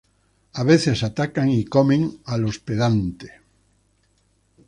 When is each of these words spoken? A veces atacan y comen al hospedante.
A 0.53 0.63
veces 0.63 1.03
atacan 1.03 1.49
y 1.51 1.63
comen 1.63 2.21
al 2.25 2.45
hospedante. 2.45 3.33